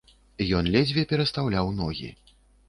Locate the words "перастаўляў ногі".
1.11-2.11